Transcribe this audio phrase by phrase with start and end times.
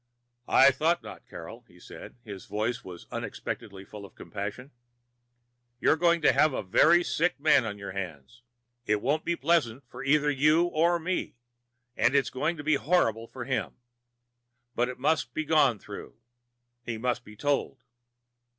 [0.47, 1.27] "I thought not.
[1.27, 4.71] Carol," he said, and his voice was unexpectedly full of compassion,
[5.79, 8.41] "you're going to have a very sick man on your hands.
[8.87, 11.35] It won't be pleasant for either you or me,
[11.95, 13.75] and it's going to be horrible for him.
[14.73, 16.17] But it must be gone through.
[16.83, 17.83] He must be told."